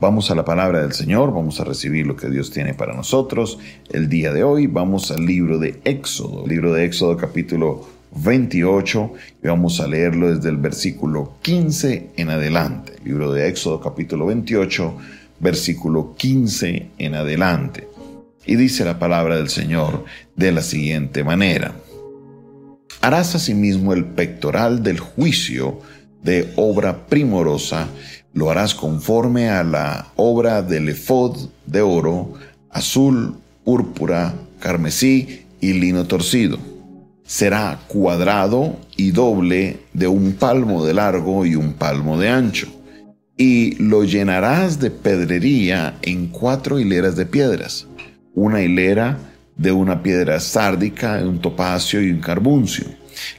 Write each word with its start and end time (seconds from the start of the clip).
Vamos 0.00 0.30
a 0.30 0.34
la 0.34 0.46
palabra 0.46 0.80
del 0.80 0.94
Señor, 0.94 1.30
vamos 1.30 1.60
a 1.60 1.64
recibir 1.64 2.06
lo 2.06 2.16
que 2.16 2.30
Dios 2.30 2.50
tiene 2.50 2.72
para 2.72 2.94
nosotros. 2.94 3.58
El 3.90 4.08
día 4.08 4.32
de 4.32 4.42
hoy 4.42 4.66
vamos 4.66 5.10
al 5.10 5.26
libro 5.26 5.58
de 5.58 5.78
Éxodo, 5.84 6.46
libro 6.46 6.72
de 6.72 6.86
Éxodo 6.86 7.18
capítulo 7.18 7.86
28 8.16 9.12
y 9.42 9.46
vamos 9.46 9.78
a 9.78 9.86
leerlo 9.86 10.34
desde 10.34 10.48
el 10.48 10.56
versículo 10.56 11.34
15 11.42 12.12
en 12.16 12.30
adelante. 12.30 12.94
Libro 13.04 13.30
de 13.30 13.46
Éxodo 13.46 13.78
capítulo 13.78 14.24
28, 14.24 14.96
versículo 15.38 16.14
15 16.16 16.92
en 16.96 17.14
adelante. 17.14 17.86
Y 18.46 18.56
dice 18.56 18.86
la 18.86 18.98
palabra 18.98 19.36
del 19.36 19.50
Señor 19.50 20.06
de 20.34 20.50
la 20.50 20.62
siguiente 20.62 21.24
manera. 21.24 21.74
Harás 23.02 23.34
asimismo 23.34 23.92
el 23.92 24.06
pectoral 24.06 24.82
del 24.82 24.98
juicio 24.98 25.80
de 26.22 26.52
obra 26.56 27.06
primorosa 27.06 27.88
lo 28.32 28.50
harás 28.50 28.74
conforme 28.74 29.48
a 29.48 29.64
la 29.64 30.06
obra 30.16 30.62
del 30.62 30.88
efod 30.88 31.48
de 31.66 31.80
oro, 31.80 32.34
azul, 32.70 33.34
púrpura, 33.64 34.34
carmesí 34.60 35.46
y 35.60 35.72
lino 35.72 36.06
torcido. 36.06 36.58
Será 37.24 37.80
cuadrado 37.86 38.76
y 38.96 39.10
doble 39.12 39.78
de 39.92 40.08
un 40.08 40.32
palmo 40.32 40.84
de 40.84 40.94
largo 40.94 41.46
y 41.46 41.54
un 41.54 41.74
palmo 41.74 42.18
de 42.18 42.28
ancho. 42.28 42.68
Y 43.36 43.76
lo 43.76 44.04
llenarás 44.04 44.80
de 44.80 44.90
pedrería 44.90 45.96
en 46.02 46.26
cuatro 46.28 46.78
hileras 46.78 47.16
de 47.16 47.26
piedras. 47.26 47.86
Una 48.34 48.62
hilera 48.62 49.18
de 49.56 49.72
una 49.72 50.02
piedra 50.02 50.40
sárdica, 50.40 51.20
un 51.24 51.40
topacio 51.40 52.02
y 52.02 52.10
un 52.10 52.20
carbuncio. 52.20 52.86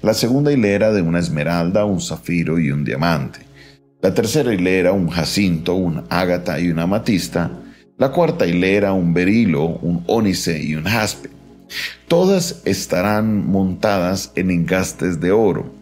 La 0.01 0.13
segunda 0.13 0.51
hilera 0.51 0.91
de 0.91 1.01
una 1.01 1.19
esmeralda, 1.19 1.85
un 1.85 2.01
zafiro 2.01 2.59
y 2.59 2.71
un 2.71 2.83
diamante 2.83 3.51
la 4.01 4.15
tercera 4.15 4.51
hilera 4.51 4.93
un 4.93 5.09
jacinto, 5.09 5.75
un 5.75 6.05
ágata 6.09 6.59
y 6.59 6.71
una 6.71 6.83
amatista, 6.83 7.51
la 7.99 8.09
cuarta 8.09 8.47
hilera 8.47 8.93
un 8.93 9.13
berilo, 9.13 9.63
un 9.63 10.03
ónice 10.07 10.59
y 10.59 10.73
un 10.75 10.85
jaspe. 10.85 11.29
Todas 12.07 12.63
estarán 12.65 13.47
montadas 13.47 14.31
en 14.35 14.49
engastes 14.49 15.19
de 15.19 15.31
oro, 15.31 15.75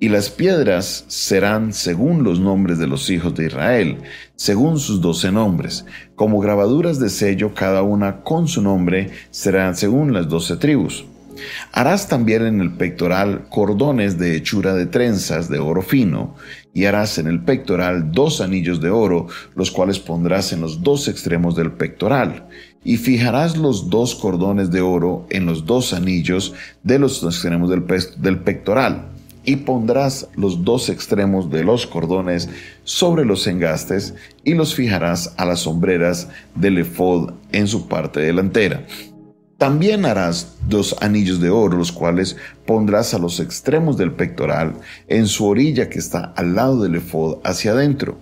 y 0.00 0.08
las 0.08 0.30
piedras 0.30 1.04
serán 1.08 1.74
según 1.74 2.24
los 2.24 2.40
nombres 2.40 2.78
de 2.78 2.86
los 2.86 3.10
hijos 3.10 3.34
de 3.34 3.46
Israel, 3.46 3.98
según 4.36 4.78
sus 4.78 5.02
doce 5.02 5.30
nombres, 5.30 5.84
como 6.14 6.40
grabaduras 6.40 6.98
de 6.98 7.10
sello 7.10 7.52
cada 7.52 7.82
una 7.82 8.22
con 8.22 8.48
su 8.48 8.62
nombre 8.62 9.10
serán 9.30 9.76
según 9.76 10.14
las 10.14 10.30
doce 10.30 10.56
tribus. 10.56 11.04
Harás 11.72 12.08
también 12.08 12.46
en 12.46 12.60
el 12.60 12.72
pectoral 12.72 13.46
cordones 13.50 14.18
de 14.18 14.36
hechura 14.36 14.74
de 14.74 14.86
trenzas 14.86 15.48
de 15.48 15.58
oro 15.58 15.82
fino, 15.82 16.34
y 16.76 16.84
harás 16.84 17.16
en 17.16 17.26
el 17.26 17.42
pectoral 17.42 18.12
dos 18.12 18.42
anillos 18.42 18.82
de 18.82 18.90
oro, 18.90 19.28
los 19.54 19.70
cuales 19.70 19.98
pondrás 19.98 20.52
en 20.52 20.60
los 20.60 20.82
dos 20.82 21.08
extremos 21.08 21.56
del 21.56 21.72
pectoral, 21.72 22.48
y 22.84 22.98
fijarás 22.98 23.56
los 23.56 23.88
dos 23.88 24.14
cordones 24.14 24.70
de 24.70 24.82
oro 24.82 25.26
en 25.30 25.46
los 25.46 25.64
dos 25.64 25.92
anillos 25.92 26.54
de 26.82 26.98
los 26.98 27.22
extremos 27.22 27.70
del, 27.70 28.38
pectoral, 28.40 29.08
y 29.44 29.56
pondrás 29.56 30.28
los 30.36 30.64
dos 30.64 30.88
extremos 30.88 31.50
de 31.50 31.64
los 31.64 31.86
cordones 31.86 32.48
sobre 32.84 33.24
los 33.24 33.46
engastes, 33.46 34.14
y 34.44 34.52
los 34.52 34.74
fijarás 34.74 35.34
a 35.38 35.46
las 35.46 35.60
sombreras 35.60 36.28
del 36.54 36.78
efod 36.78 37.32
en 37.52 37.68
su 37.68 37.88
parte 37.88 38.20
delantera 38.20 38.86
también 39.58 40.04
harás 40.04 40.56
dos 40.68 40.96
anillos 41.00 41.40
de 41.40 41.48
oro, 41.48 41.78
los 41.78 41.90
cuales 41.90 42.36
pondrás 42.66 43.14
a 43.14 43.18
los 43.18 43.40
extremos 43.40 43.96
del 43.96 44.12
pectoral, 44.12 44.74
en 45.08 45.26
su 45.26 45.46
orilla 45.46 45.88
que 45.88 45.98
está 45.98 46.32
al 46.36 46.54
lado 46.54 46.82
del 46.82 46.96
efod 46.96 47.38
hacia 47.42 47.72
adentro. 47.72 48.18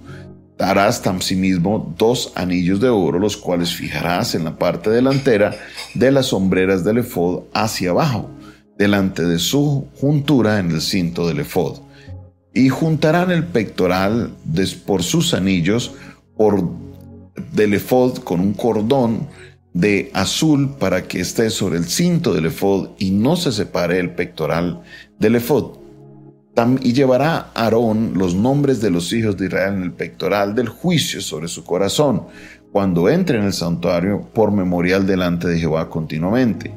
Harás 0.61 1.03
mismo 1.35 1.93
dos 1.99 2.33
anillos 2.37 2.81
de 2.81 2.89
oro, 2.89 3.19
los 3.19 3.37
cuales 3.37 3.75
fijarás 3.75 4.37
en 4.37 4.45
la 4.45 4.57
parte 4.57 4.91
delantera 4.91 5.57
de 5.95 6.13
las 6.13 6.27
sombreras 6.27 6.85
del 6.85 6.99
efod 6.99 7.45
hacia 7.53 7.91
abajo, 7.91 8.31
delante 8.79 9.25
de 9.25 9.41
su 9.41 9.89
juntura 10.01 10.61
en 10.61 10.71
el 10.71 10.81
cinto 10.81 11.27
del 11.27 11.41
efod. 11.41 11.81
Y 12.53 12.69
juntarán 12.69 13.33
el 13.33 13.45
pectoral 13.45 14.31
por 14.87 15.03
sus 15.03 15.35
anillos 15.35 15.93
por 16.37 16.63
del 17.53 17.75
efod 17.75 18.19
con 18.19 18.39
un 18.39 18.55
cordón 18.55 19.27
de 19.75 20.11
azul 20.15 20.77
para 20.79 21.03
que 21.03 21.21
esté 21.21 21.51
sobre 21.51 21.79
el 21.79 21.85
cinto 21.85 22.33
del 22.33 22.47
efod 22.47 22.91
y 22.99 23.11
no 23.11 23.37
se 23.37 23.53
separe 23.53 23.99
el 23.99 24.15
pectoral 24.15 24.83
del 25.19 25.37
efod. 25.37 25.79
Y 26.81 26.93
llevará 26.93 27.51
Aarón 27.55 28.13
los 28.15 28.37
nombres 28.37 28.81
de 28.81 28.91
los 28.91 29.13
hijos 29.13 29.37
de 29.37 29.47
Israel 29.47 29.75
en 29.75 29.83
el 29.83 29.93
pectoral 29.93 30.55
del 30.55 30.69
juicio 30.69 31.21
sobre 31.21 31.49
su 31.49 31.65
corazón, 31.65 32.29
cuando 32.71 33.09
entre 33.09 33.39
en 33.39 33.45
el 33.45 33.53
santuario 33.53 34.29
por 34.33 34.53
memorial 34.53 35.05
delante 35.05 35.49
de 35.49 35.59
Jehová 35.59 35.91
continuamente. 35.91 36.73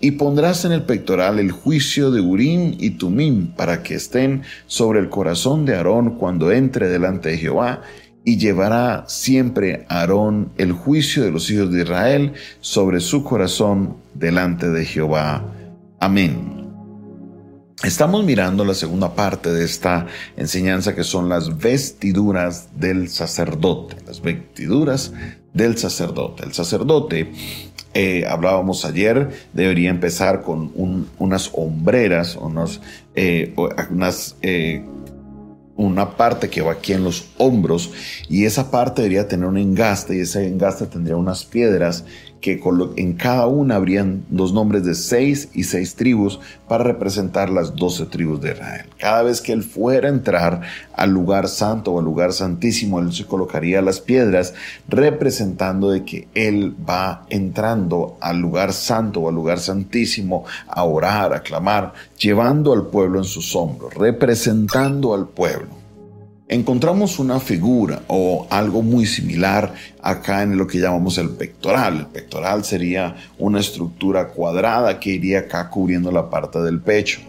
Y 0.00 0.12
pondrás 0.12 0.64
en 0.64 0.70
el 0.70 0.84
pectoral 0.84 1.40
el 1.40 1.50
juicio 1.50 2.12
de 2.12 2.20
Urim 2.20 2.76
y 2.78 2.90
Tumim 2.90 3.48
para 3.48 3.82
que 3.82 3.94
estén 3.94 4.42
sobre 4.66 5.00
el 5.00 5.08
corazón 5.08 5.64
de 5.64 5.74
Aarón 5.74 6.10
cuando 6.10 6.52
entre 6.52 6.88
delante 6.88 7.30
de 7.30 7.38
Jehová 7.38 7.82
y 8.26 8.38
llevará 8.38 9.04
siempre 9.06 9.86
Aarón 9.88 10.50
el 10.58 10.72
juicio 10.72 11.22
de 11.22 11.30
los 11.30 11.48
hijos 11.48 11.72
de 11.72 11.84
Israel 11.84 12.32
sobre 12.60 12.98
su 12.98 13.22
corazón 13.22 13.98
delante 14.14 14.68
de 14.68 14.84
Jehová. 14.84 15.44
Amén. 16.00 16.66
Estamos 17.84 18.24
mirando 18.24 18.64
la 18.64 18.74
segunda 18.74 19.14
parte 19.14 19.52
de 19.52 19.64
esta 19.64 20.08
enseñanza 20.36 20.96
que 20.96 21.04
son 21.04 21.28
las 21.28 21.56
vestiduras 21.56 22.70
del 22.74 23.08
sacerdote, 23.10 23.96
las 24.04 24.20
vestiduras 24.20 25.12
del 25.54 25.78
sacerdote. 25.78 26.42
El 26.46 26.52
sacerdote, 26.52 27.30
eh, 27.94 28.26
hablábamos 28.28 28.84
ayer, 28.84 29.28
debería 29.52 29.90
empezar 29.90 30.42
con 30.42 30.72
unas 31.18 31.50
hombreras, 31.54 32.34
unos, 32.34 32.80
eh, 33.14 33.54
unas 33.88 34.34
eh, 34.42 34.84
una 35.76 36.16
parte 36.16 36.48
que 36.48 36.62
va 36.62 36.72
aquí 36.72 36.92
en 36.92 37.04
los 37.04 37.26
hombros 37.38 37.92
y 38.28 38.44
esa 38.44 38.70
parte 38.70 39.02
debería 39.02 39.28
tener 39.28 39.46
un 39.46 39.58
engaste 39.58 40.16
y 40.16 40.20
ese 40.20 40.46
engaste 40.46 40.86
tendría 40.86 41.16
unas 41.16 41.44
piedras 41.44 42.04
que 42.40 42.60
en 42.96 43.14
cada 43.14 43.46
una 43.46 43.76
habrían 43.76 44.24
dos 44.28 44.52
nombres 44.52 44.84
de 44.84 44.94
seis 44.94 45.48
y 45.54 45.64
seis 45.64 45.94
tribus 45.94 46.40
para 46.68 46.84
representar 46.84 47.50
las 47.50 47.74
doce 47.76 48.06
tribus 48.06 48.40
de 48.40 48.52
Israel. 48.52 48.86
Cada 48.98 49.22
vez 49.22 49.40
que 49.40 49.52
él 49.52 49.62
fuera 49.62 50.08
a 50.08 50.12
entrar 50.12 50.60
al 50.94 51.10
lugar 51.10 51.48
santo 51.48 51.92
o 51.92 51.98
al 51.98 52.04
lugar 52.04 52.32
santísimo, 52.32 53.00
él 53.00 53.12
se 53.12 53.24
colocaría 53.24 53.82
las 53.82 54.00
piedras 54.00 54.54
representando 54.88 55.90
de 55.90 56.04
que 56.04 56.28
él 56.34 56.74
va 56.88 57.26
entrando 57.30 58.16
al 58.20 58.38
lugar 58.38 58.72
santo 58.72 59.20
o 59.20 59.28
al 59.28 59.34
lugar 59.34 59.58
santísimo 59.58 60.44
a 60.68 60.84
orar, 60.84 61.32
a 61.32 61.42
clamar, 61.42 61.92
llevando 62.18 62.72
al 62.72 62.86
pueblo 62.86 63.18
en 63.18 63.24
sus 63.24 63.54
hombros, 63.56 63.94
representando 63.94 65.14
al 65.14 65.28
pueblo 65.28 65.85
encontramos 66.48 67.18
una 67.18 67.40
figura 67.40 68.02
o 68.06 68.46
algo 68.50 68.82
muy 68.82 69.06
similar 69.06 69.74
acá 70.00 70.42
en 70.42 70.56
lo 70.56 70.66
que 70.66 70.78
llamamos 70.78 71.18
el 71.18 71.30
pectoral. 71.30 71.98
El 71.98 72.06
pectoral 72.06 72.64
sería 72.64 73.16
una 73.38 73.60
estructura 73.60 74.28
cuadrada 74.28 75.00
que 75.00 75.10
iría 75.10 75.40
acá 75.40 75.68
cubriendo 75.68 76.12
la 76.12 76.30
parte 76.30 76.60
del 76.60 76.80
pecho. 76.80 77.20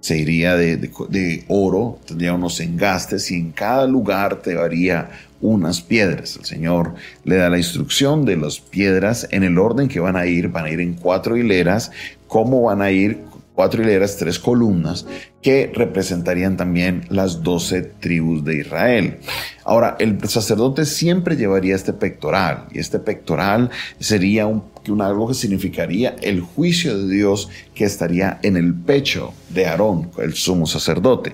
Se 0.00 0.18
iría 0.18 0.54
de, 0.56 1.44
oro, 1.48 1.98
tendría 2.06 2.34
unos 2.34 2.60
engastes 2.60 3.30
y 3.30 3.36
en 3.36 3.52
cada 3.52 3.86
lugar 3.86 4.42
te 4.42 4.54
daría 4.54 5.08
unas 5.40 5.80
piedras. 5.80 6.36
El 6.36 6.44
Señor 6.44 6.94
le 7.24 7.36
da 7.36 7.48
la 7.48 7.56
instrucción 7.56 8.26
de 8.26 8.36
las 8.36 8.60
piedras 8.60 9.26
en 9.30 9.44
el 9.44 9.56
orden 9.58 9.88
que 9.88 10.00
van 10.00 10.16
a 10.16 10.26
ir. 10.26 10.48
Van 10.48 10.66
a 10.66 10.70
ir 10.70 10.80
en 10.80 10.92
cuatro 10.92 11.38
hileras, 11.38 11.90
cómo 12.26 12.64
van 12.64 12.82
a 12.82 12.90
ir 12.90 13.22
cuatro 13.54 13.82
hileras, 13.82 14.16
tres 14.16 14.38
columnas, 14.38 15.06
que 15.40 15.70
representarían 15.74 16.56
también 16.56 17.06
las 17.08 17.42
doce 17.42 17.82
tribus 17.82 18.44
de 18.44 18.58
Israel. 18.58 19.18
Ahora, 19.64 19.96
el 19.98 20.18
sacerdote 20.28 20.84
siempre 20.84 21.36
llevaría 21.36 21.76
este 21.76 21.92
pectoral, 21.92 22.66
y 22.72 22.80
este 22.80 22.98
pectoral 22.98 23.70
sería 23.98 24.46
un, 24.46 24.64
algo 25.00 25.28
que 25.28 25.34
significaría 25.34 26.16
el 26.20 26.40
juicio 26.40 26.98
de 26.98 27.14
Dios 27.14 27.48
que 27.74 27.84
estaría 27.84 28.38
en 28.42 28.56
el 28.56 28.74
pecho 28.74 29.32
de 29.50 29.66
Aarón, 29.66 30.10
el 30.18 30.34
sumo 30.34 30.66
sacerdote. 30.66 31.32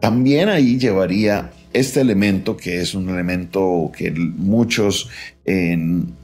También 0.00 0.48
ahí 0.48 0.78
llevaría 0.78 1.50
este 1.72 2.00
elemento 2.00 2.56
que 2.56 2.80
es 2.80 2.94
un 2.94 3.08
elemento 3.08 3.90
que 3.96 4.10
muchos 4.10 5.08
en 5.44 6.14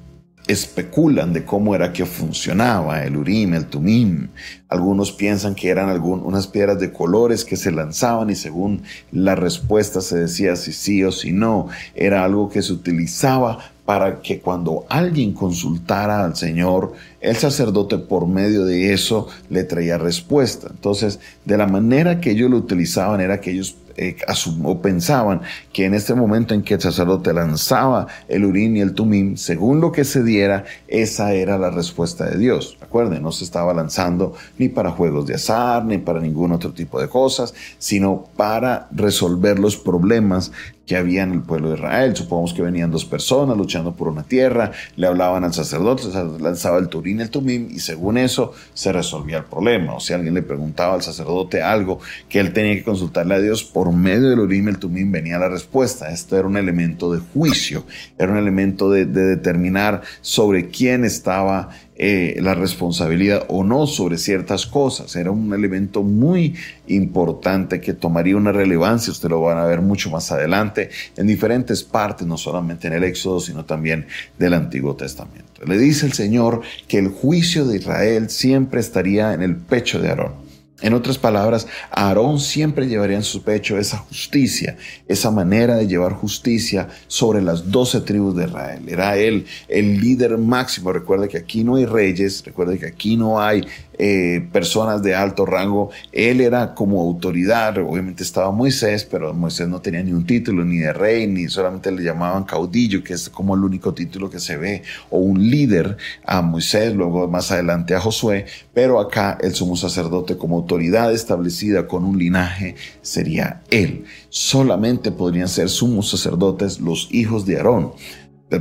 especulan 0.46 1.32
de 1.32 1.44
cómo 1.44 1.75
era 1.75 1.92
que 1.92 2.06
funcionaba 2.06 3.04
el 3.04 3.16
Urim, 3.16 3.54
el 3.54 3.66
Tumim. 3.66 4.28
Algunos 4.69 5.12
piensan 5.12 5.54
que 5.54 5.69
eran 5.69 6.00
unas 6.00 6.46
piedras 6.46 6.78
de 6.81 6.92
colores 6.92 7.44
que 7.44 7.56
se 7.56 7.70
lanzaban 7.70 8.31
y 8.31 8.34
según 8.34 8.82
la 9.12 9.34
respuesta 9.34 10.00
se 10.00 10.19
decía 10.19 10.56
si 10.56 10.72
sí 10.72 11.04
o 11.04 11.12
si 11.12 11.32
no. 11.32 11.69
Era 11.94 12.25
algo 12.25 12.48
que 12.48 12.62
se 12.62 12.72
utilizaba 12.72 13.58
para 13.84 14.20
que 14.22 14.38
cuando 14.38 14.87
alguien 14.88 15.32
consultara 15.32 16.25
al 16.25 16.37
Señor, 16.37 16.92
el 17.20 17.34
sacerdote 17.34 17.98
por 17.98 18.28
medio 18.28 18.64
de 18.64 18.92
eso 18.92 19.26
le 19.48 19.64
traía 19.64 19.98
respuesta. 19.98 20.69
Entonces, 20.70 21.19
de 21.44 21.56
la 21.56 21.66
manera 21.66 22.20
que 22.20 22.31
ellos 22.31 22.50
lo 22.50 22.56
utilizaban 22.56 23.20
era 23.20 23.40
que 23.40 23.50
ellos 23.50 23.76
eh, 23.96 24.16
o 24.64 24.81
pensaban 24.81 25.42
que 25.72 25.84
en 25.84 25.94
este 25.94 26.14
momento 26.14 26.54
en 26.54 26.62
que 26.62 26.75
el 26.75 26.81
sacerdote 26.81 27.32
lanzaba 27.32 28.06
el 28.28 28.44
urín 28.44 28.76
y 28.76 28.81
el 28.81 28.94
tumim, 28.94 29.37
según 29.37 29.81
lo 29.81 29.92
que 29.92 30.04
se 30.04 30.22
diera, 30.22 30.64
esa 30.88 31.32
era 31.32 31.58
la 31.58 31.70
respuesta 31.70 32.25
de 32.26 32.38
Dios. 32.38 32.76
Recuerden, 32.81 33.22
no 33.22 33.32
se 33.32 33.44
estaba 33.44 33.75
lanzando 33.75 34.34
ni 34.58 34.69
para 34.69 34.90
juegos 34.90 35.26
de 35.26 35.34
azar, 35.34 35.84
ni 35.84 35.98
para 35.98 36.20
ningún 36.20 36.52
otro 36.52 36.72
tipo 36.72 37.00
de 37.00 37.08
cosas, 37.08 37.54
sino 37.78 38.25
para 38.37 38.88
resolver 38.92 39.58
los 39.58 39.76
problemas 39.76 40.52
que 40.90 40.96
había 40.96 41.22
en 41.22 41.31
el 41.31 41.42
pueblo 41.42 41.69
de 41.69 41.76
Israel. 41.76 42.16
Supongamos 42.16 42.52
que 42.52 42.62
venían 42.62 42.90
dos 42.90 43.04
personas 43.04 43.56
luchando 43.56 43.94
por 43.94 44.08
una 44.08 44.25
tierra, 44.25 44.72
le 44.96 45.06
hablaban 45.06 45.44
al 45.44 45.54
sacerdote, 45.54 46.02
lanzaba 46.40 46.78
el 46.78 46.88
turín 46.88 47.20
el 47.20 47.31
tumim 47.31 47.69
y 47.70 47.78
según 47.78 48.19
eso 48.19 48.54
se 48.75 48.90
resolvía 48.90 49.37
el 49.38 49.44
problema. 49.44 49.94
O 49.94 50.00
si 50.00 50.14
alguien 50.14 50.34
le 50.34 50.42
preguntaba 50.42 50.94
al 50.94 51.02
sacerdote 51.02 51.62
algo 51.62 52.00
que 52.28 52.40
él 52.40 52.52
tenía 52.52 52.75
que 52.75 52.82
consultarle 52.82 53.37
a 53.37 53.38
Dios, 53.38 53.62
por 53.62 53.92
medio 53.92 54.31
del 54.31 54.52
y 54.52 54.69
el 54.69 54.78
tumim 54.81 55.12
venía 55.12 55.38
la 55.38 55.48
respuesta. 55.48 56.10
Esto 56.10 56.37
era 56.37 56.48
un 56.48 56.56
elemento 56.56 57.12
de 57.12 57.20
juicio, 57.20 57.84
era 58.19 58.32
un 58.32 58.38
elemento 58.38 58.90
de 58.90 59.06
determinar 59.06 60.02
sobre 60.22 60.70
quién 60.70 61.04
estaba 61.04 61.69
eh, 62.02 62.38
la 62.41 62.55
responsabilidad 62.55 63.44
o 63.49 63.62
no 63.62 63.87
sobre 63.87 64.17
ciertas 64.17 64.64
cosas. 64.64 65.14
Era 65.17 65.32
un 65.32 65.52
elemento 65.52 66.02
muy 66.02 66.55
importante 66.87 67.79
que 67.79 67.93
tomaría 67.93 68.38
una 68.38 68.52
relevancia, 68.52 69.12
usted 69.12 69.29
lo 69.29 69.43
van 69.43 69.58
a 69.58 69.67
ver 69.67 69.82
mucho 69.82 70.08
más 70.08 70.32
adelante, 70.32 70.88
en 71.19 71.26
diferentes 71.26 71.85
partes, 71.85 72.26
no 72.26 72.38
solamente 72.38 72.87
en 72.87 72.94
el 72.94 73.05
Éxodo, 73.05 73.38
sino 73.38 73.67
también 73.67 74.06
del 74.38 74.55
Antiguo 74.55 74.97
Testamento. 74.97 75.62
Le 75.67 75.76
dice 75.76 76.06
el 76.06 76.14
Señor 76.14 76.62
que 76.88 76.97
el 76.97 77.08
juicio 77.08 77.67
de 77.67 77.76
Israel 77.76 78.31
siempre 78.31 78.81
estaría 78.81 79.35
en 79.35 79.43
el 79.43 79.56
pecho 79.56 80.00
de 80.00 80.08
Aarón. 80.08 80.50
En 80.82 80.94
otras 80.94 81.18
palabras, 81.18 81.66
Aarón 81.90 82.40
siempre 82.40 82.88
llevaría 82.88 83.16
en 83.16 83.22
su 83.22 83.42
pecho 83.42 83.78
esa 83.78 83.98
justicia, 83.98 84.76
esa 85.08 85.30
manera 85.30 85.76
de 85.76 85.86
llevar 85.86 86.14
justicia 86.14 86.88
sobre 87.06 87.42
las 87.42 87.70
doce 87.70 88.00
tribus 88.00 88.36
de 88.36 88.44
Israel. 88.44 88.88
Era 88.88 89.16
él 89.16 89.46
el 89.68 90.00
líder 90.00 90.38
máximo. 90.38 90.92
Recuerde 90.92 91.28
que 91.28 91.36
aquí 91.36 91.64
no 91.64 91.76
hay 91.76 91.84
reyes, 91.84 92.42
recuerde 92.44 92.78
que 92.78 92.86
aquí 92.86 93.16
no 93.16 93.40
hay 93.40 93.66
eh, 94.02 94.48
personas 94.50 95.02
de 95.02 95.14
alto 95.14 95.44
rango. 95.44 95.90
Él 96.12 96.40
era 96.40 96.74
como 96.74 97.02
autoridad, 97.02 97.76
obviamente 97.76 98.22
estaba 98.22 98.50
Moisés, 98.50 99.04
pero 99.04 99.34
Moisés 99.34 99.68
no 99.68 99.82
tenía 99.82 100.02
ni 100.02 100.12
un 100.12 100.24
título, 100.24 100.64
ni 100.64 100.78
de 100.78 100.94
rey, 100.94 101.26
ni 101.26 101.48
solamente 101.48 101.92
le 101.92 102.02
llamaban 102.02 102.44
caudillo, 102.44 103.04
que 103.04 103.12
es 103.12 103.28
como 103.28 103.54
el 103.54 103.62
único 103.62 103.92
título 103.92 104.30
que 104.30 104.40
se 104.40 104.56
ve, 104.56 104.82
o 105.10 105.18
un 105.18 105.50
líder 105.50 105.98
a 106.24 106.40
Moisés, 106.40 106.94
luego 106.94 107.28
más 107.28 107.52
adelante 107.52 107.94
a 107.94 108.00
Josué, 108.00 108.46
pero 108.72 109.00
acá 109.00 109.36
el 109.42 109.54
sumo 109.54 109.76
sacerdote 109.76 110.38
como 110.38 110.64
autoridad 110.70 111.12
establecida 111.12 111.88
con 111.88 112.05
un 112.05 112.17
linaje 112.17 112.76
sería 113.02 113.62
él. 113.70 114.05
Solamente 114.28 115.11
podrían 115.11 115.49
ser 115.49 115.69
sumos 115.69 116.08
sacerdotes 116.08 116.78
los 116.78 117.08
hijos 117.11 117.44
de 117.44 117.56
Aarón. 117.56 117.93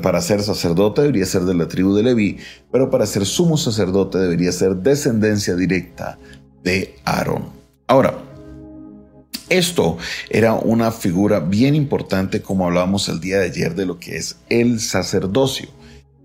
Para 0.02 0.20
ser 0.22 0.42
sacerdote 0.42 1.02
debería 1.02 1.28
ser 1.28 1.44
de 1.44 1.54
la 1.54 1.68
tribu 1.68 1.94
de 1.94 2.02
Leví, 2.02 2.38
pero 2.72 2.90
para 2.90 3.06
ser 3.06 3.28
sumo 3.28 3.58
sacerdote 3.58 4.18
debería 4.18 4.52
ser 4.52 4.76
descendencia 4.76 5.56
directa 5.56 6.18
de 6.64 6.96
Aarón. 7.06 7.50
Ahora, 7.86 8.18
esto 9.50 9.98
era 10.32 10.54
una 10.56 10.92
figura 10.92 11.40
bien 11.40 11.76
importante 11.76 12.42
como 12.42 12.66
hablábamos 12.66 13.08
el 13.10 13.20
día 13.20 13.38
de 13.40 13.46
ayer 13.46 13.76
de 13.76 13.86
lo 13.86 14.00
que 14.00 14.18
es 14.18 14.38
el 14.50 14.80
sacerdocio. 14.80 15.70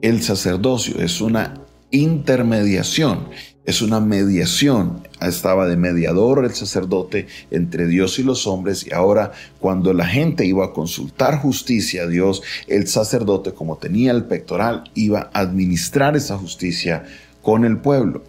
El 0.00 0.22
sacerdocio 0.22 0.98
es 1.00 1.20
una 1.20 1.60
intermediación 1.90 3.28
es 3.64 3.82
una 3.82 4.00
mediación. 4.00 5.06
Estaba 5.20 5.66
de 5.66 5.76
mediador 5.76 6.44
el 6.44 6.54
sacerdote 6.54 7.26
entre 7.50 7.86
Dios 7.86 8.18
y 8.18 8.22
los 8.22 8.46
hombres 8.46 8.86
y 8.86 8.92
ahora 8.92 9.32
cuando 9.60 9.92
la 9.92 10.06
gente 10.06 10.44
iba 10.44 10.66
a 10.66 10.72
consultar 10.72 11.38
justicia 11.40 12.02
a 12.02 12.06
Dios, 12.06 12.42
el 12.66 12.86
sacerdote 12.86 13.52
como 13.52 13.76
tenía 13.78 14.12
el 14.12 14.24
pectoral 14.24 14.84
iba 14.94 15.30
a 15.32 15.40
administrar 15.40 16.16
esa 16.16 16.36
justicia 16.36 17.04
con 17.42 17.64
el 17.64 17.78
pueblo. 17.78 18.24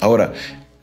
Ahora, 0.00 0.32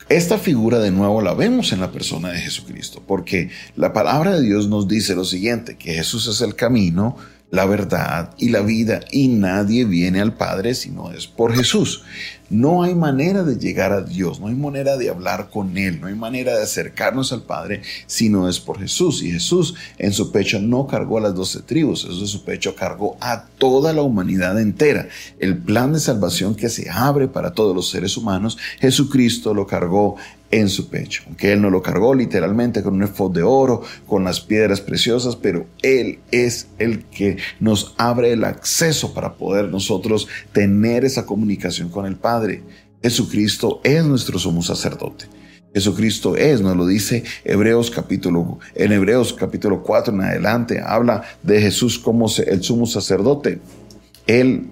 esta 0.08 0.38
figura 0.38 0.78
de 0.78 0.92
nuevo 0.92 1.20
la 1.20 1.34
vemos 1.34 1.72
en 1.72 1.80
la 1.80 1.90
persona 1.90 2.30
de 2.30 2.38
Jesucristo, 2.38 3.02
porque 3.04 3.50
la 3.74 3.92
palabra 3.92 4.36
de 4.36 4.42
Dios 4.42 4.68
nos 4.68 4.86
dice 4.86 5.16
lo 5.16 5.24
siguiente, 5.24 5.76
que 5.76 5.94
Jesús 5.94 6.28
es 6.28 6.40
el 6.42 6.54
camino, 6.54 7.16
la 7.50 7.64
verdad 7.64 8.34
y 8.38 8.48
la 8.48 8.60
vida, 8.60 9.00
y 9.10 9.28
nadie 9.28 9.84
viene 9.84 10.20
al 10.20 10.34
Padre 10.34 10.74
si 10.74 10.90
no 10.90 11.12
es 11.12 11.26
por 11.26 11.54
Jesús. 11.54 12.02
No 12.48 12.84
hay 12.84 12.94
manera 12.94 13.42
de 13.42 13.56
llegar 13.58 13.92
a 13.92 14.02
Dios, 14.02 14.38
no 14.38 14.46
hay 14.46 14.54
manera 14.54 14.96
de 14.96 15.10
hablar 15.10 15.50
con 15.50 15.76
Él, 15.76 16.00
no 16.00 16.06
hay 16.06 16.14
manera 16.14 16.56
de 16.56 16.62
acercarnos 16.62 17.32
al 17.32 17.42
Padre 17.42 17.82
si 18.06 18.28
no 18.28 18.48
es 18.48 18.60
por 18.60 18.78
Jesús. 18.78 19.22
Y 19.22 19.32
Jesús 19.32 19.74
en 19.98 20.12
su 20.12 20.30
pecho 20.30 20.60
no 20.60 20.86
cargó 20.86 21.18
a 21.18 21.22
las 21.22 21.34
doce 21.34 21.62
tribus, 21.62 22.02
Jesús 22.04 22.20
en 22.20 22.28
su 22.28 22.44
pecho 22.44 22.76
cargó 22.76 23.16
a 23.20 23.46
toda 23.58 23.92
la 23.92 24.02
humanidad 24.02 24.60
entera. 24.60 25.08
El 25.40 25.58
plan 25.58 25.92
de 25.92 25.98
salvación 25.98 26.54
que 26.54 26.68
se 26.68 26.88
abre 26.88 27.26
para 27.26 27.52
todos 27.52 27.74
los 27.74 27.90
seres 27.90 28.16
humanos, 28.16 28.58
Jesucristo 28.80 29.52
lo 29.52 29.66
cargó 29.66 30.16
en 30.50 30.68
su 30.68 30.88
pecho. 30.88 31.22
Aunque 31.26 31.52
Él 31.52 31.60
no 31.60 31.70
lo 31.70 31.82
cargó 31.82 32.14
literalmente 32.14 32.82
con 32.82 32.94
un 32.94 33.02
efod 33.02 33.32
de 33.32 33.42
oro, 33.42 33.82
con 34.06 34.24
las 34.24 34.40
piedras 34.40 34.80
preciosas, 34.80 35.36
pero 35.36 35.66
Él 35.82 36.20
es 36.30 36.68
el 36.78 37.04
que 37.04 37.38
nos 37.60 37.94
abre 37.98 38.32
el 38.32 38.44
acceso 38.44 39.12
para 39.14 39.34
poder 39.34 39.70
nosotros 39.70 40.28
tener 40.52 41.04
esa 41.04 41.26
comunicación 41.26 41.88
con 41.88 42.06
el 42.06 42.16
Padre 42.16 42.62
Jesucristo 43.06 43.80
es 43.84 44.04
nuestro 44.04 44.36
sumo 44.36 44.62
sacerdote. 44.62 45.26
Jesucristo 45.72 46.36
es, 46.36 46.60
nos 46.60 46.76
lo 46.76 46.86
dice 46.86 47.22
Hebreos 47.44 47.90
capítulo, 47.90 48.58
en 48.74 48.90
Hebreos 48.90 49.32
capítulo 49.32 49.82
4 49.84 50.12
en 50.12 50.22
adelante, 50.22 50.80
habla 50.84 51.22
de 51.42 51.60
Jesús 51.60 52.00
como 52.00 52.26
el 52.44 52.62
sumo 52.64 52.84
sacerdote. 52.84 53.60
Él, 54.26 54.70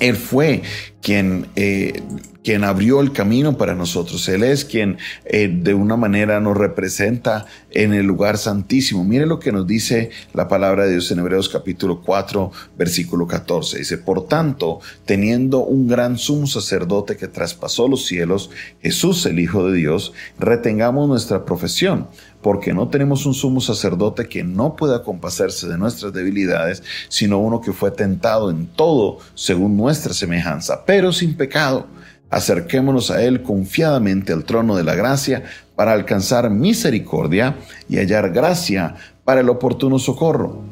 él 0.00 0.16
fue 0.16 0.62
quien 1.00 1.46
eh, 1.56 2.02
quien 2.48 2.64
abrió 2.64 3.02
el 3.02 3.12
camino 3.12 3.58
para 3.58 3.74
nosotros. 3.74 4.26
Él 4.30 4.42
es 4.42 4.64
quien 4.64 4.96
eh, 5.26 5.54
de 5.54 5.74
una 5.74 5.98
manera 5.98 6.40
nos 6.40 6.56
representa 6.56 7.44
en 7.72 7.92
el 7.92 8.06
lugar 8.06 8.38
santísimo. 8.38 9.04
Mire 9.04 9.26
lo 9.26 9.38
que 9.38 9.52
nos 9.52 9.66
dice 9.66 10.08
la 10.32 10.48
palabra 10.48 10.86
de 10.86 10.92
Dios 10.92 11.10
en 11.10 11.18
Hebreos 11.18 11.50
capítulo 11.50 12.00
4, 12.00 12.50
versículo 12.78 13.26
14. 13.26 13.80
Dice, 13.80 13.98
por 13.98 14.28
tanto, 14.28 14.80
teniendo 15.04 15.58
un 15.62 15.88
gran 15.88 16.16
sumo 16.16 16.46
sacerdote 16.46 17.18
que 17.18 17.28
traspasó 17.28 17.86
los 17.86 18.06
cielos, 18.06 18.48
Jesús 18.80 19.26
el 19.26 19.40
Hijo 19.40 19.68
de 19.68 19.76
Dios, 19.76 20.14
retengamos 20.38 21.06
nuestra 21.06 21.44
profesión 21.44 22.08
porque 22.40 22.72
no 22.72 22.88
tenemos 22.88 23.26
un 23.26 23.34
sumo 23.34 23.60
sacerdote 23.60 24.26
que 24.26 24.42
no 24.42 24.74
pueda 24.74 25.02
compadecerse 25.02 25.68
de 25.68 25.76
nuestras 25.76 26.14
debilidades, 26.14 26.82
sino 27.10 27.40
uno 27.40 27.60
que 27.60 27.74
fue 27.74 27.90
tentado 27.90 28.50
en 28.50 28.68
todo 28.68 29.18
según 29.34 29.76
nuestra 29.76 30.14
semejanza, 30.14 30.86
pero 30.86 31.12
sin 31.12 31.36
pecado. 31.36 31.97
Acerquémonos 32.30 33.10
a 33.10 33.22
Él 33.22 33.42
confiadamente 33.42 34.32
al 34.32 34.44
trono 34.44 34.76
de 34.76 34.84
la 34.84 34.94
gracia 34.94 35.44
para 35.76 35.92
alcanzar 35.92 36.50
misericordia 36.50 37.56
y 37.88 37.96
hallar 37.96 38.30
gracia 38.32 38.96
para 39.24 39.40
el 39.40 39.48
oportuno 39.48 39.98
socorro. 39.98 40.62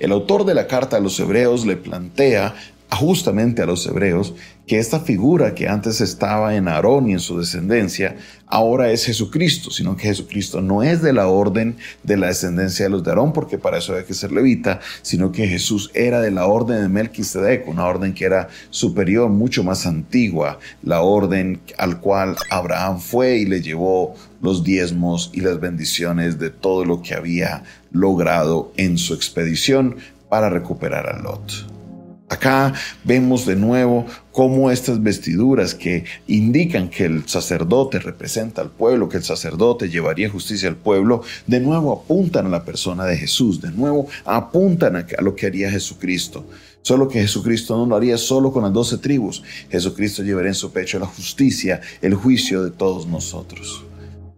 El 0.00 0.12
autor 0.12 0.44
de 0.44 0.54
la 0.54 0.66
carta 0.66 0.96
a 0.96 1.00
los 1.00 1.18
hebreos 1.20 1.64
le 1.64 1.76
plantea 1.76 2.54
justamente 2.90 3.62
a 3.62 3.66
los 3.66 3.86
hebreos 3.86 4.34
que 4.66 4.78
esta 4.78 5.00
figura 5.00 5.54
que 5.54 5.66
antes 5.66 6.00
estaba 6.00 6.54
en 6.54 6.68
Aarón 6.68 7.08
y 7.08 7.14
en 7.14 7.20
su 7.20 7.38
descendencia, 7.38 8.16
ahora 8.46 8.90
es 8.90 9.06
Jesucristo, 9.06 9.70
sino 9.70 9.96
que 9.96 10.08
Jesucristo 10.08 10.60
no 10.60 10.82
es 10.82 11.00
de 11.00 11.14
la 11.14 11.26
orden 11.26 11.76
de 12.02 12.18
la 12.18 12.26
descendencia 12.26 12.84
de 12.84 12.90
los 12.90 13.02
de 13.02 13.10
Aarón, 13.10 13.32
porque 13.32 13.56
para 13.56 13.78
eso 13.78 13.96
hay 13.96 14.04
que 14.04 14.12
ser 14.12 14.30
levita, 14.30 14.80
sino 15.00 15.32
que 15.32 15.48
Jesús 15.48 15.90
era 15.94 16.20
de 16.20 16.30
la 16.30 16.46
orden 16.46 16.82
de 16.82 16.88
Melquisedec, 16.88 17.66
una 17.66 17.86
orden 17.86 18.12
que 18.12 18.26
era 18.26 18.48
superior, 18.70 19.30
mucho 19.30 19.64
más 19.64 19.86
antigua, 19.86 20.58
la 20.82 21.00
orden 21.00 21.60
al 21.78 22.00
cual 22.00 22.36
Abraham 22.50 23.00
fue 23.00 23.38
y 23.38 23.46
le 23.46 23.62
llevó 23.62 24.14
los 24.42 24.64
diezmos 24.64 25.30
y 25.32 25.40
las 25.40 25.60
bendiciones 25.60 26.38
de 26.38 26.50
todo 26.50 26.84
lo 26.84 27.00
que 27.00 27.14
había 27.14 27.64
logrado 27.90 28.72
en 28.76 28.98
su 28.98 29.14
expedición 29.14 29.96
para 30.28 30.50
recuperar 30.50 31.08
a 31.08 31.18
Lot. 31.18 31.77
Acá 32.30 32.74
vemos 33.04 33.46
de 33.46 33.56
nuevo 33.56 34.04
cómo 34.32 34.70
estas 34.70 35.02
vestiduras 35.02 35.74
que 35.74 36.04
indican 36.26 36.90
que 36.90 37.06
el 37.06 37.26
sacerdote 37.26 37.98
representa 37.98 38.60
al 38.60 38.70
pueblo, 38.70 39.08
que 39.08 39.16
el 39.16 39.24
sacerdote 39.24 39.88
llevaría 39.88 40.28
justicia 40.28 40.68
al 40.68 40.76
pueblo, 40.76 41.22
de 41.46 41.60
nuevo 41.60 41.92
apuntan 41.92 42.46
a 42.46 42.50
la 42.50 42.64
persona 42.64 43.06
de 43.06 43.16
Jesús, 43.16 43.62
de 43.62 43.70
nuevo 43.70 44.08
apuntan 44.26 44.96
a 44.96 45.06
lo 45.22 45.34
que 45.34 45.46
haría 45.46 45.70
Jesucristo. 45.70 46.44
Solo 46.82 47.08
que 47.08 47.20
Jesucristo 47.20 47.76
no 47.76 47.86
lo 47.86 47.96
haría 47.96 48.18
solo 48.18 48.52
con 48.52 48.62
las 48.62 48.72
doce 48.72 48.98
tribus. 48.98 49.42
Jesucristo 49.70 50.22
llevaría 50.22 50.50
en 50.50 50.54
su 50.54 50.70
pecho 50.70 50.98
la 50.98 51.06
justicia, 51.06 51.80
el 52.02 52.14
juicio 52.14 52.62
de 52.62 52.70
todos 52.70 53.06
nosotros. 53.06 53.84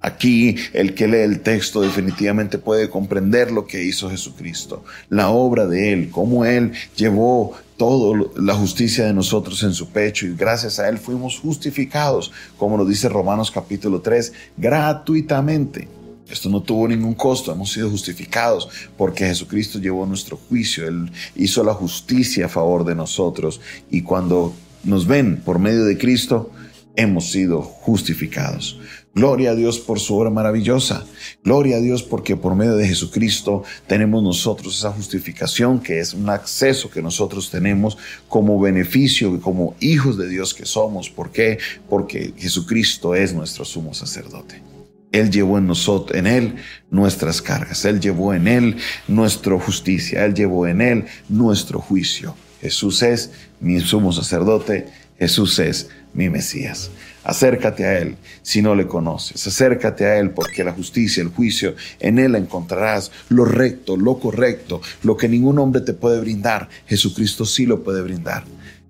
Aquí 0.02 0.56
el 0.72 0.94
que 0.94 1.06
lee 1.06 1.18
el 1.18 1.40
texto 1.40 1.82
definitivamente 1.82 2.56
puede 2.56 2.88
comprender 2.88 3.50
lo 3.50 3.66
que 3.66 3.84
hizo 3.84 4.08
Jesucristo, 4.08 4.82
la 5.10 5.28
obra 5.28 5.66
de 5.66 5.92
Él, 5.92 6.10
cómo 6.10 6.46
Él 6.46 6.72
llevó 6.96 7.54
toda 7.76 8.26
la 8.36 8.54
justicia 8.54 9.04
de 9.04 9.12
nosotros 9.12 9.62
en 9.62 9.74
su 9.74 9.88
pecho 9.90 10.26
y 10.26 10.34
gracias 10.34 10.78
a 10.78 10.88
Él 10.88 10.96
fuimos 10.96 11.38
justificados, 11.38 12.32
como 12.56 12.78
nos 12.78 12.88
dice 12.88 13.10
Romanos 13.10 13.50
capítulo 13.50 14.00
3, 14.00 14.32
gratuitamente. 14.56 15.88
Esto 16.30 16.48
no 16.48 16.62
tuvo 16.62 16.88
ningún 16.88 17.14
costo, 17.14 17.52
hemos 17.52 17.72
sido 17.72 17.90
justificados 17.90 18.68
porque 18.96 19.26
Jesucristo 19.26 19.78
llevó 19.78 20.06
nuestro 20.06 20.38
juicio, 20.38 20.86
Él 20.88 21.10
hizo 21.36 21.62
la 21.62 21.74
justicia 21.74 22.46
a 22.46 22.48
favor 22.48 22.84
de 22.84 22.94
nosotros 22.94 23.60
y 23.90 24.00
cuando 24.00 24.54
nos 24.84 25.06
ven 25.06 25.42
por 25.44 25.58
medio 25.58 25.84
de 25.84 25.98
Cristo, 25.98 26.50
hemos 26.96 27.30
sido 27.30 27.62
justificados. 27.62 28.78
Gloria 29.12 29.50
a 29.50 29.54
Dios 29.56 29.80
por 29.80 29.98
su 29.98 30.16
obra 30.16 30.30
maravillosa. 30.30 31.04
Gloria 31.42 31.78
a 31.78 31.80
Dios 31.80 32.02
porque 32.02 32.36
por 32.36 32.54
medio 32.54 32.76
de 32.76 32.86
Jesucristo 32.86 33.64
tenemos 33.88 34.22
nosotros 34.22 34.78
esa 34.78 34.92
justificación 34.92 35.80
que 35.80 35.98
es 35.98 36.14
un 36.14 36.28
acceso 36.30 36.90
que 36.90 37.02
nosotros 37.02 37.50
tenemos 37.50 37.98
como 38.28 38.60
beneficio, 38.60 39.40
como 39.40 39.74
hijos 39.80 40.16
de 40.16 40.28
Dios 40.28 40.54
que 40.54 40.64
somos. 40.64 41.10
¿Por 41.10 41.32
qué? 41.32 41.58
Porque 41.88 42.32
Jesucristo 42.36 43.16
es 43.16 43.34
nuestro 43.34 43.64
sumo 43.64 43.94
sacerdote. 43.94 44.62
Él 45.10 45.30
llevó 45.30 45.58
en 45.58 45.66
nosotros, 45.66 46.16
en 46.16 46.28
Él 46.28 46.54
nuestras 46.90 47.42
cargas. 47.42 47.84
Él 47.84 48.00
llevó 48.00 48.32
en 48.32 48.46
Él 48.46 48.76
nuestra 49.08 49.58
justicia. 49.58 50.24
Él 50.24 50.34
llevó 50.34 50.68
en 50.68 50.80
Él 50.80 51.06
nuestro 51.28 51.80
juicio. 51.80 52.36
Jesús 52.60 53.02
es 53.02 53.32
mi 53.58 53.80
sumo 53.80 54.12
sacerdote. 54.12 54.86
Jesús 55.18 55.58
es 55.58 55.88
mi 56.14 56.28
Mesías. 56.28 56.90
Acércate 57.24 57.84
a 57.84 57.98
Él 57.98 58.16
si 58.42 58.62
no 58.62 58.74
le 58.74 58.86
conoces. 58.86 59.46
Acércate 59.46 60.06
a 60.06 60.18
Él 60.18 60.30
porque 60.30 60.64
la 60.64 60.72
justicia, 60.72 61.22
el 61.22 61.28
juicio, 61.28 61.74
en 61.98 62.18
Él 62.18 62.34
encontrarás 62.34 63.10
lo 63.28 63.44
recto, 63.44 63.96
lo 63.96 64.18
correcto, 64.18 64.80
lo 65.02 65.16
que 65.16 65.28
ningún 65.28 65.58
hombre 65.58 65.82
te 65.82 65.92
puede 65.92 66.20
brindar. 66.20 66.68
Jesucristo 66.86 67.44
sí 67.44 67.66
lo 67.66 67.82
puede 67.82 68.02
brindar. 68.02 68.44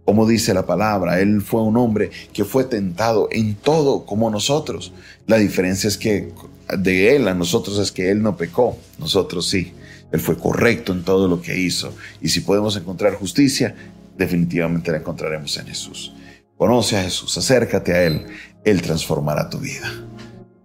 Como 0.04 0.26
dice 0.26 0.54
la 0.54 0.66
palabra, 0.66 1.20
Él 1.20 1.42
fue 1.42 1.62
un 1.62 1.76
hombre 1.76 2.10
que 2.32 2.44
fue 2.44 2.64
tentado 2.64 3.28
en 3.30 3.54
todo 3.54 4.06
como 4.06 4.30
nosotros. 4.30 4.92
La 5.26 5.36
diferencia 5.36 5.88
es 5.88 5.96
que 5.96 6.32
de 6.78 7.16
Él 7.16 7.28
a 7.28 7.34
nosotros 7.34 7.78
es 7.78 7.92
que 7.92 8.10
Él 8.10 8.22
no 8.22 8.36
pecó, 8.36 8.78
nosotros 8.98 9.48
sí. 9.48 9.72
Él 10.12 10.20
fue 10.20 10.36
correcto 10.36 10.92
en 10.92 11.04
todo 11.04 11.28
lo 11.28 11.40
que 11.40 11.58
hizo. 11.58 11.94
Y 12.20 12.28
si 12.28 12.40
podemos 12.40 12.76
encontrar 12.76 13.14
justicia, 13.14 13.74
definitivamente 14.16 14.90
la 14.90 14.98
encontraremos 14.98 15.56
en 15.56 15.66
Jesús. 15.66 16.12
Conoce 16.60 16.98
a 16.98 17.02
Jesús, 17.04 17.38
acércate 17.38 17.94
a 17.94 18.02
Él, 18.02 18.26
Él 18.66 18.82
transformará 18.82 19.48
tu 19.48 19.56
vida. 19.60 19.90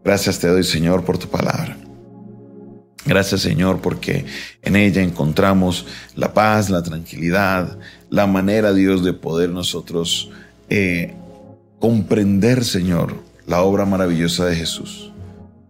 Gracias 0.03 0.39
te 0.39 0.49
doy, 0.49 0.65
Señor, 0.65 1.05
por 1.05 1.17
tu 1.17 1.29
palabra. 1.29 1.77
Gracias, 3.05 3.39
Señor, 3.39 3.79
porque 3.79 4.25
en 4.61 4.75
ella 4.75 5.01
encontramos 5.01 5.85
la 6.13 6.33
paz, 6.33 6.69
la 6.69 6.83
tranquilidad, 6.83 7.79
la 8.09 8.27
manera, 8.27 8.73
Dios, 8.73 9.05
de 9.05 9.13
poder 9.13 9.51
nosotros 9.51 10.31
eh, 10.69 11.15
comprender, 11.79 12.65
Señor, 12.65 13.15
la 13.47 13.61
obra 13.61 13.85
maravillosa 13.85 14.47
de 14.47 14.57
Jesús. 14.57 15.13